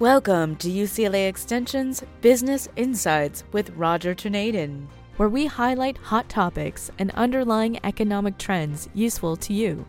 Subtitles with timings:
[0.00, 7.12] Welcome to UCLA Extension's Business Insights with Roger Torneden, where we highlight hot topics and
[7.12, 9.86] underlying economic trends useful to you.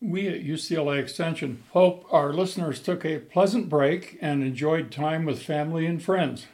[0.00, 5.40] We at UCLA Extension hope our listeners took a pleasant break and enjoyed time with
[5.40, 6.48] family and friends.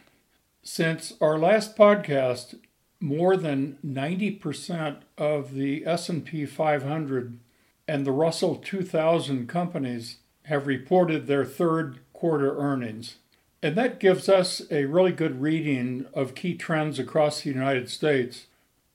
[0.62, 2.58] Since our last podcast,
[3.00, 7.38] more than 90% of the S&P 500
[7.88, 13.16] and the Russell 2000 companies have reported their third quarter earnings.
[13.62, 18.46] And that gives us a really good reading of key trends across the United States,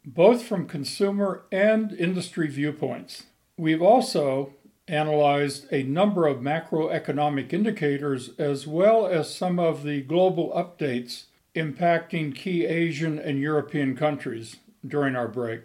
[0.06, 3.23] both from consumer and industry viewpoints.
[3.58, 4.54] We've also
[4.88, 11.26] analyzed a number of macroeconomic indicators as well as some of the global updates
[11.56, 15.64] impacting key Asian and European countries during our break.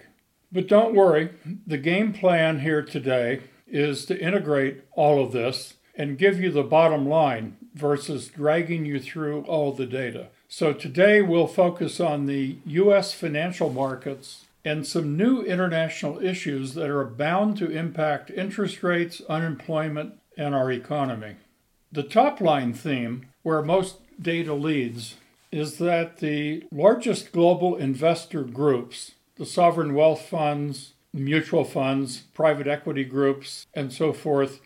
[0.50, 1.30] But don't worry,
[1.66, 3.40] the game plan here today
[3.72, 9.00] is to integrate all of this and give you the bottom line versus dragging you
[9.00, 10.28] through all the data.
[10.48, 13.12] So today we'll focus on the U.S.
[13.12, 20.14] financial markets and some new international issues that are bound to impact interest rates, unemployment,
[20.36, 21.36] and our economy.
[21.90, 25.16] The top line theme, where most data leads,
[25.50, 33.04] is that the largest global investor groups, the sovereign wealth funds, mutual funds, private equity
[33.04, 34.60] groups, and so forth,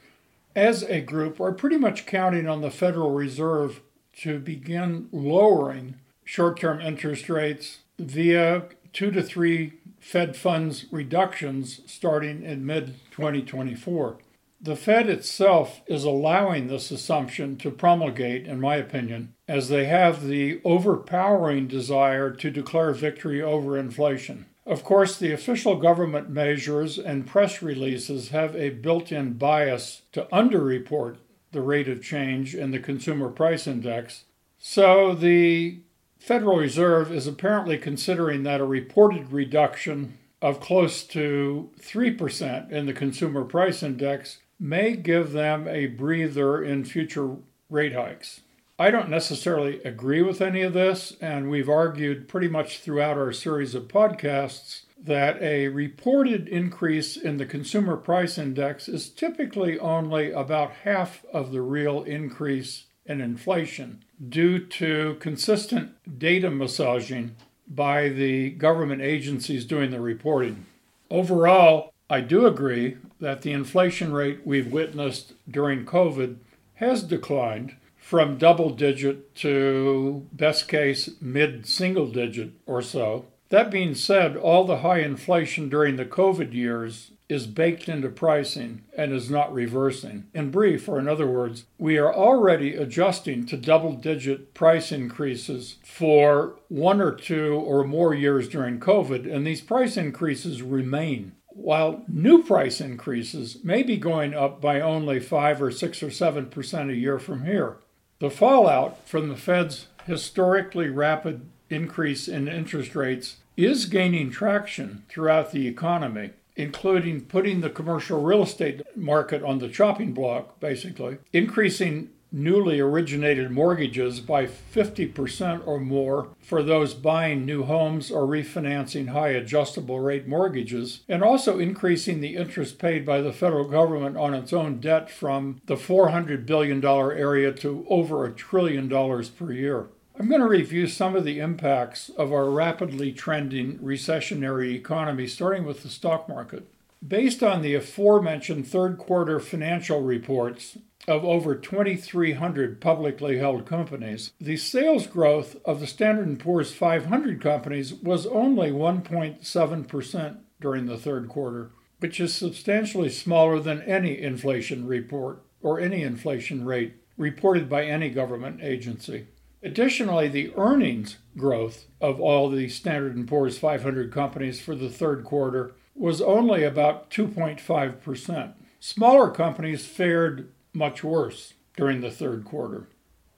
[0.54, 3.82] as a group are pretty much counting on the Federal Reserve
[4.20, 12.42] to begin lowering short term interest rates via two to three Fed funds reductions starting
[12.42, 14.18] in mid 2024.
[14.60, 20.24] The Fed itself is allowing this assumption to promulgate, in my opinion, as they have
[20.24, 24.46] the overpowering desire to declare victory over inflation.
[24.66, 30.26] Of course, the official government measures and press releases have a built in bias to
[30.32, 31.18] underreport
[31.52, 34.24] the rate of change in the consumer price index.
[34.58, 35.78] So the
[36.18, 42.92] Federal Reserve is apparently considering that a reported reduction of close to 3% in the
[42.92, 47.36] consumer price index may give them a breather in future
[47.70, 48.40] rate hikes.
[48.78, 53.32] I don't necessarily agree with any of this, and we've argued pretty much throughout our
[53.32, 60.30] series of podcasts that a reported increase in the consumer price index is typically only
[60.30, 67.34] about half of the real increase in inflation due to consistent data massaging
[67.66, 70.66] by the government agencies doing the reporting.
[71.10, 76.36] Overall, I do agree that the inflation rate we've witnessed during COVID
[76.74, 83.24] has declined from double digit to best case mid single digit or so.
[83.48, 88.82] That being said, all the high inflation during the COVID years is baked into pricing
[88.96, 90.28] and is not reversing.
[90.32, 95.78] In brief, or in other words, we are already adjusting to double digit price increases
[95.82, 101.32] for one or two or more years during COVID, and these price increases remain.
[101.48, 106.90] While new price increases may be going up by only 5 or 6 or 7%
[106.90, 107.78] a year from here.
[108.18, 115.52] The fallout from the Fed's historically rapid increase in interest rates is gaining traction throughout
[115.52, 122.10] the economy, including putting the commercial real estate market on the chopping block, basically, increasing
[122.36, 129.30] newly originated mortgages by 50% or more for those buying new homes or refinancing high
[129.30, 134.52] adjustable rate mortgages, and also increasing the interest paid by the federal government on its
[134.52, 139.86] own debt from the $400 billion area to over a trillion dollars per year.
[140.18, 145.64] I'm going to review some of the impacts of our rapidly trending recessionary economy, starting
[145.64, 146.66] with the stock market.
[147.06, 154.56] Based on the aforementioned third quarter financial reports, of over 2,300 publicly held companies, the
[154.56, 161.28] sales growth of the Standard & Poor's 500 companies was only 1.7% during the third
[161.28, 161.70] quarter,
[162.00, 168.10] which is substantially smaller than any inflation report or any inflation rate reported by any
[168.10, 169.26] government agency.
[169.62, 175.24] Additionally, the earnings growth of all the Standard & Poor's 500 companies for the third
[175.24, 178.52] quarter was only about 2.5%.
[178.78, 182.88] Smaller companies fared much worse during the third quarter.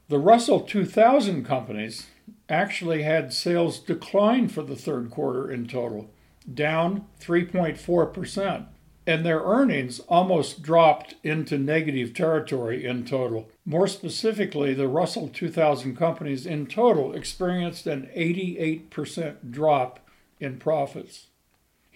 [0.09, 2.07] The Russell 2000 companies
[2.49, 6.11] actually had sales decline for the third quarter in total,
[6.53, 8.67] down 3.4%,
[9.07, 13.49] and their earnings almost dropped into negative territory in total.
[13.65, 20.01] More specifically, the Russell 2000 companies in total experienced an 88% drop
[20.41, 21.27] in profits.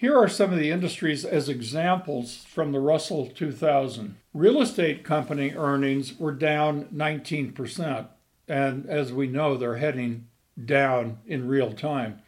[0.02, 4.16] Here are some of the industries as examples from the Russell 2000.
[4.34, 8.08] Real estate company earnings were down 19%,
[8.48, 10.26] and as we know, they're heading
[10.64, 12.20] down in real time.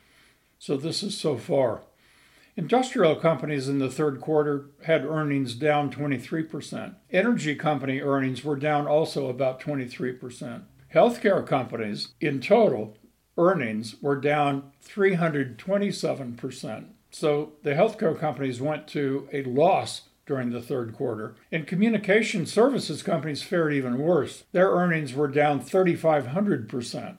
[0.57, 1.81] So this is so far.
[2.57, 6.95] Industrial companies in the third quarter had earnings down 23%.
[7.11, 10.63] Energy company earnings were down also about 23%.
[10.95, 12.97] Healthcare companies in total
[13.37, 16.94] earnings were down 327%.
[17.15, 21.37] So the healthcare companies went to a loss during the third quarter.
[21.53, 24.43] And communication services companies fared even worse.
[24.51, 27.19] Their earnings were down 3,500%.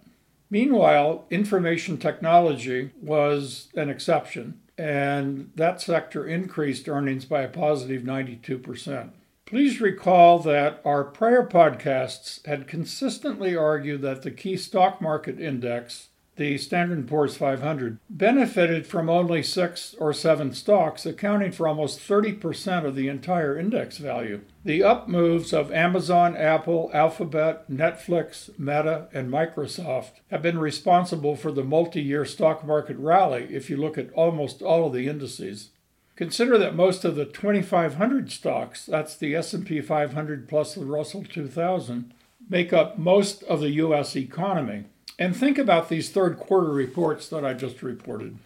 [0.49, 9.11] Meanwhile, information technology was an exception, and that sector increased earnings by a positive 92%.
[9.45, 16.09] Please recall that our prior podcasts had consistently argued that the key stock market index,
[16.37, 21.99] the Standard & Poor's 500, benefited from only 6 or 7 stocks, accounting for almost
[21.99, 24.41] 30% of the entire index value.
[24.63, 31.51] The up moves of Amazon, Apple, Alphabet, Netflix, Meta, and Microsoft have been responsible for
[31.51, 35.69] the multi-year stock market rally if you look at almost all of the indices.
[36.15, 42.13] Consider that most of the 2,500 stocks, that's the S&P 500 plus the Russell 2000,
[42.49, 44.15] make up most of the U.S.
[44.15, 44.85] economy.
[45.17, 48.37] And think about these third quarter reports that I just reported,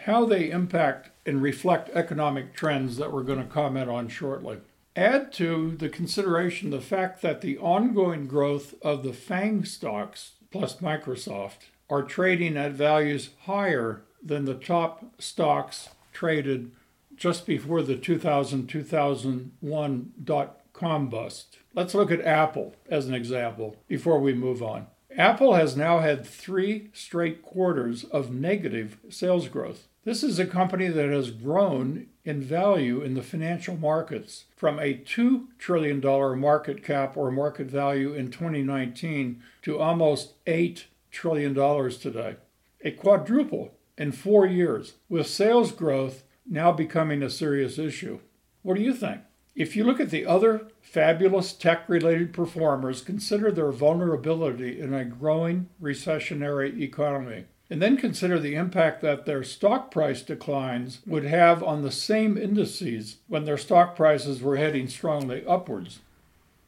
[0.00, 4.58] how they impact and reflect economic trends that we're going to comment on shortly.
[4.94, 10.76] Add to the consideration the fact that the ongoing growth of the FANG stocks plus
[10.76, 16.70] Microsoft are trading at values higher than the top stocks traded
[17.16, 21.58] just before the 2000 2001 dot com bust.
[21.74, 24.86] Let's look at Apple as an example before we move on.
[25.16, 29.88] Apple has now had three straight quarters of negative sales growth.
[30.04, 34.94] This is a company that has grown in value in the financial markets from a
[34.94, 36.00] $2 trillion
[36.40, 42.36] market cap or market value in 2019 to almost $8 trillion today.
[42.84, 48.18] A quadruple in four years, with sales growth now becoming a serious issue.
[48.62, 49.20] What do you think?
[49.54, 55.04] If you look at the other fabulous tech related performers, consider their vulnerability in a
[55.04, 57.44] growing recessionary economy.
[57.68, 62.36] And then consider the impact that their stock price declines would have on the same
[62.36, 66.00] indices when their stock prices were heading strongly upwards.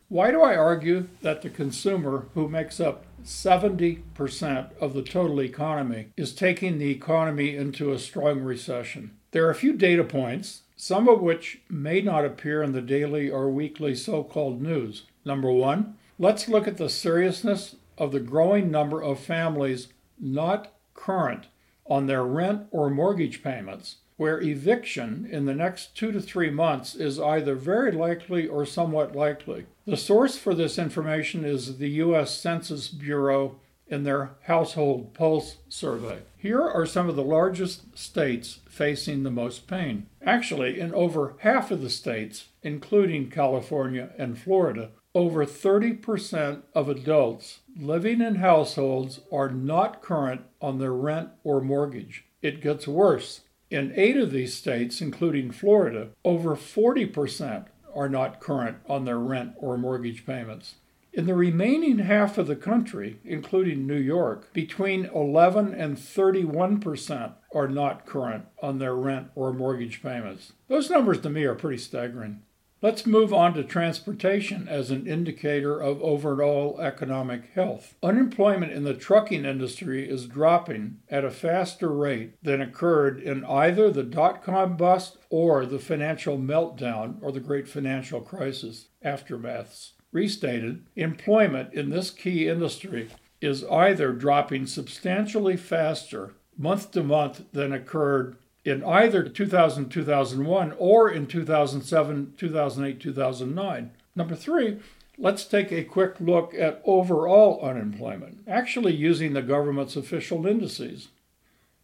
[0.09, 6.09] Why do I argue that the consumer, who makes up 70% of the total economy,
[6.17, 9.17] is taking the economy into a strong recession?
[9.33, 13.31] There are a few data points, some of which may not appear in the daily
[13.31, 15.05] or weekly so called news.
[15.25, 19.89] Number one, let's look at the seriousness of the growing number of families
[20.19, 21.47] not current
[21.87, 26.95] on their rent or mortgage payments, where eviction in the next two to three months
[26.95, 29.67] is either very likely or somewhat likely.
[29.87, 32.37] The source for this information is the U.S.
[32.39, 33.57] Census Bureau
[33.95, 36.19] in their Household Pulse survey.
[36.37, 40.09] Here are some of the largest states facing the most pain.
[40.21, 47.61] Actually, in over half of the states, including California and Florida, over 30% of adults
[47.81, 52.25] living in households are not current on their rent or mortgage.
[52.43, 53.43] It gets worse.
[53.71, 59.53] In eight of these states, including Florida, over 40% are not current on their rent
[59.57, 60.75] or mortgage payments.
[61.17, 67.35] In the remaining half of the country, including New York, between 11 and 31 percent
[67.55, 70.55] are not current on their rent or mortgage payments.
[70.67, 72.43] Those numbers to me are pretty staggering.
[72.83, 77.95] Let's move on to transportation as an indicator of overall economic health.
[78.03, 83.89] Unemployment in the trucking industry is dropping at a faster rate than occurred in either
[83.91, 89.93] the dot com bust or the financial meltdown or the great financial crisis aftermaths.
[90.15, 97.73] Restated, employment in this key industry is either dropping substantially faster month to month than
[97.73, 104.79] occurred in either 2000 2001 or in 2007 2008 2009 number 3
[105.19, 111.09] let's take a quick look at overall unemployment actually using the government's official indices.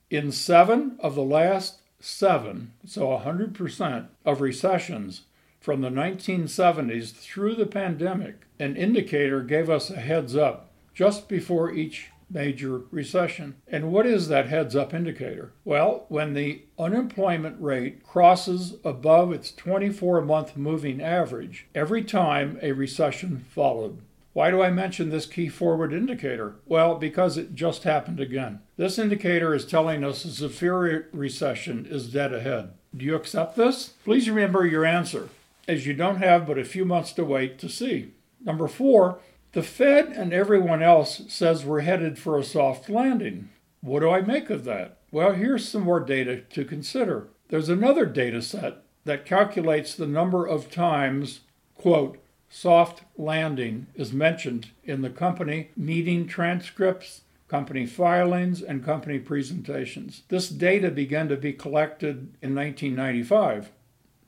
[0.08, 5.22] In 7 of the last 7 so 100% of recessions
[5.60, 11.70] from the 1970s through the pandemic, an indicator gave us a heads up just before
[11.70, 13.56] each major recession.
[13.66, 15.52] And what is that heads up indicator?
[15.64, 22.72] Well, when the unemployment rate crosses above its 24 month moving average every time a
[22.72, 23.98] recession followed.
[24.32, 26.54] Why do I mention this key forward indicator?
[26.66, 28.60] Well, because it just happened again.
[28.76, 32.70] This indicator is telling us a severe recession is dead ahead.
[32.96, 33.94] Do you accept this?
[34.04, 35.28] Please remember your answer,
[35.70, 38.12] as you don't have but a few months to wait to see.
[38.44, 39.20] Number four,
[39.52, 43.50] the Fed and everyone else says we're headed for a soft landing.
[43.80, 44.98] What do I make of that?
[45.12, 47.28] Well, here's some more data to consider.
[47.48, 51.40] There's another data set that calculates the number of times,
[51.76, 60.22] quote, soft landing is mentioned in the company meeting transcripts, company filings, and company presentations.
[60.28, 63.70] This data began to be collected in 1995.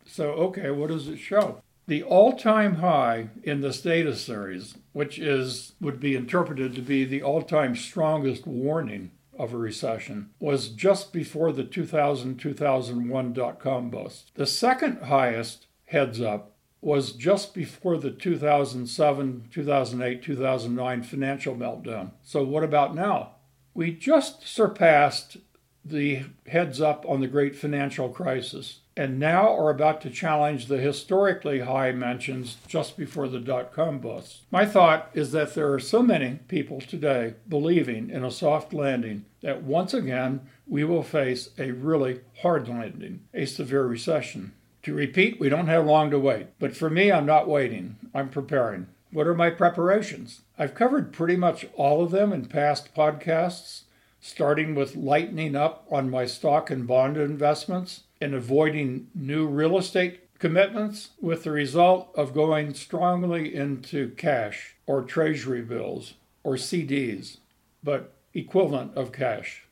[0.04, 1.62] So, okay, what does it show?
[1.87, 7.23] The all-time high in this data series, which is would be interpreted to be the
[7.23, 14.30] all-time strongest warning of a recession, was just before the 2000-2001 dot-com bust.
[14.35, 22.11] The second highest heads up was just before the 2007, 2008, 2009 financial meltdown.
[22.23, 23.37] So what about now?
[23.75, 25.38] We just surpassed
[25.85, 30.78] the heads up on the great financial crisis and now are about to challenge the
[30.78, 34.42] historically high mentions just before the dot com bust.
[34.50, 39.25] My thought is that there are so many people today believing in a soft landing
[39.40, 44.52] that once again we will face a really hard landing, a severe recession.
[44.82, 46.49] To repeat, we don't have long to wait.
[46.58, 48.88] But for me, I'm not waiting, I'm preparing.
[49.12, 50.40] What are my preparations?
[50.58, 53.82] I've covered pretty much all of them in past podcasts,
[54.20, 60.20] starting with lightening up on my stock and bond investments and avoiding new real estate
[60.38, 67.36] commitments, with the result of going strongly into cash or treasury bills or CDs,
[67.84, 69.64] but equivalent of cash.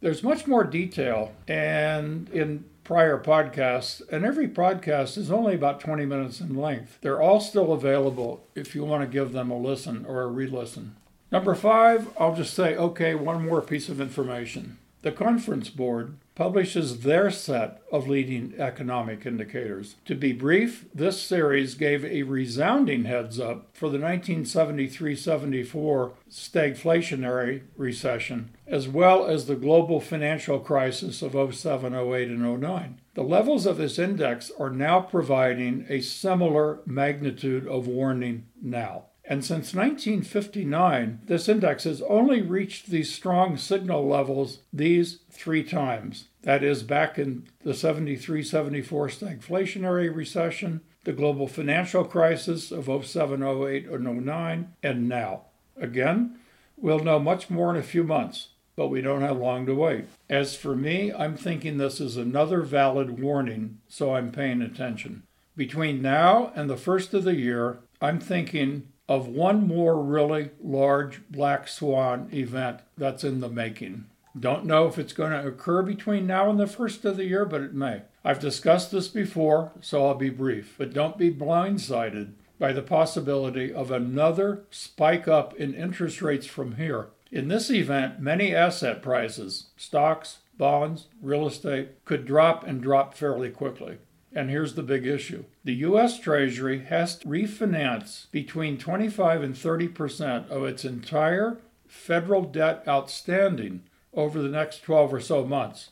[0.00, 6.04] There's much more detail and in prior podcasts, and every podcast is only about 20
[6.04, 6.98] minutes in length.
[7.00, 10.46] They're all still available if you want to give them a listen or a re
[10.46, 10.96] listen.
[11.32, 14.78] Number five, I'll just say, okay, one more piece of information.
[15.02, 19.96] The Conference Board publishes their set of leading economic indicators.
[20.04, 27.62] To be brief, this series gave a resounding heads up for the 1973 74 stagflationary
[27.76, 33.00] recession, as well as the global financial crisis of 07, 08, and 09.
[33.14, 39.04] The levels of this index are now providing a similar magnitude of warning now.
[39.26, 46.26] And since 1959, this index has only reached these strong signal levels these three times.
[46.42, 53.42] That is, back in the 73 74 stagflationary recession, the global financial crisis of 07,
[53.42, 55.42] 08, and 09, and now.
[55.76, 56.38] Again,
[56.76, 60.04] we'll know much more in a few months, but we don't have long to wait.
[60.28, 65.22] As for me, I'm thinking this is another valid warning, so I'm paying attention.
[65.56, 71.22] Between now and the first of the year, I'm thinking of one more really large
[71.30, 74.06] black swan event that's in the making.
[74.38, 77.44] Don't know if it's going to occur between now and the first of the year,
[77.44, 78.02] but it may.
[78.24, 83.72] I've discussed this before, so I'll be brief, but don't be blindsided by the possibility
[83.72, 87.08] of another spike up in interest rates from here.
[87.30, 93.50] In this event, many asset prices, stocks, bonds, real estate, could drop and drop fairly
[93.50, 93.98] quickly.
[94.34, 96.18] And here's the big issue the U.S.
[96.18, 103.84] Treasury has to refinance between 25 and 30 percent of its entire federal debt outstanding
[104.12, 105.90] over the next 12 or so months.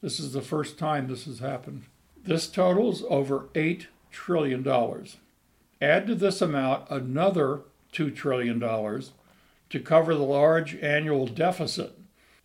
[0.00, 1.84] This is the first time this has happened.
[2.24, 4.66] This totals over $8 trillion.
[5.80, 7.60] Add to this amount another
[7.92, 11.98] $2 trillion to cover the large annual deficit.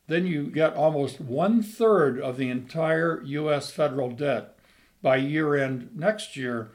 [0.08, 3.72] Then you get almost one third of the entire U.S.
[3.72, 4.57] federal debt
[5.02, 6.72] by year end next year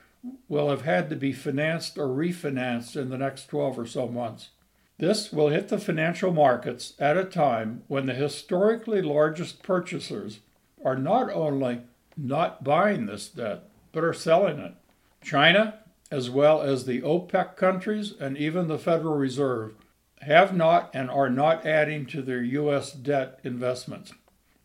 [0.49, 4.51] will have had to be financed or refinanced in the next 12 or so months.
[4.99, 10.41] This will hit the financial markets at a time when the historically largest purchasers
[10.85, 11.81] are not only
[12.17, 14.75] not buying this debt, but are selling it.
[15.23, 19.75] China, as well as the OPEC countries and even the Federal Reserve,
[20.21, 22.93] have not and are not adding to their U.S.
[22.93, 24.13] debt investments.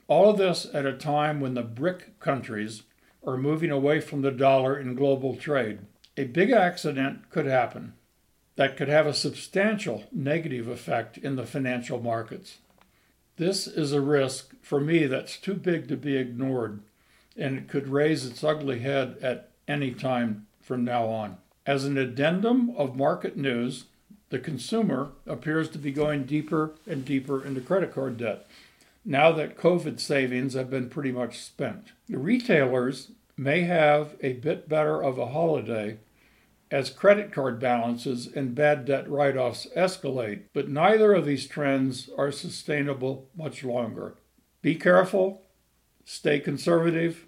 [0.08, 2.84] All of this at a time when the BRIC countries
[3.28, 5.80] or moving away from the dollar in global trade.
[6.16, 7.94] A big accident could happen
[8.56, 12.58] that could have a substantial negative effect in the financial markets.
[13.36, 16.80] This is a risk for me that's too big to be ignored,
[17.36, 21.38] and it could raise its ugly head at any time from now on.
[21.66, 23.86] As an addendum of market news,
[24.30, 28.48] the consumer appears to be going deeper and deeper into credit card debt
[29.08, 31.94] now that COVID savings have been pretty much spent.
[32.10, 36.00] The retailers may have a bit better of a holiday
[36.70, 42.10] as credit card balances and bad debt write offs escalate, but neither of these trends
[42.18, 44.16] are sustainable much longer.
[44.62, 45.44] Be careful,
[46.04, 47.28] stay conservative,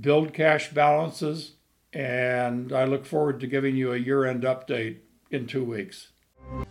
[0.00, 1.52] build cash balances,
[1.92, 6.08] and I look forward to giving you a year end update in two weeks.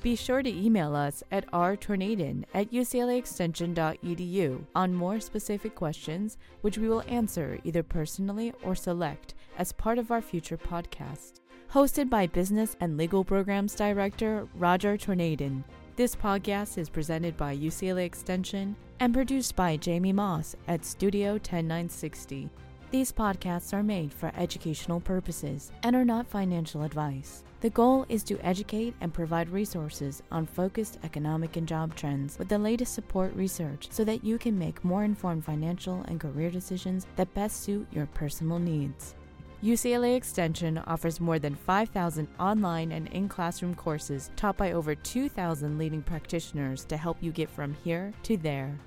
[0.02, 6.90] Be sure to email us at rtorneden at uclaextension.edu on more specific questions, which we
[6.90, 11.40] will answer either personally or select as part of our future podcast.
[11.72, 15.64] Hosted by Business and Legal Programs Director Roger Torneden,
[15.96, 22.50] this podcast is presented by UCLA Extension and produced by Jamie Moss at Studio 10960.
[22.94, 27.44] These podcasts are made for educational purposes and are not financial advice.
[27.62, 32.50] The goal is to educate and provide resources on focused economic and job trends with
[32.50, 37.08] the latest support research so that you can make more informed financial and career decisions
[37.16, 39.16] that best suit your personal needs.
[39.64, 45.80] UCLA Extension offers more than 5,000 online and in classroom courses taught by over 2,000
[45.80, 48.78] leading practitioners to help you get from here to there.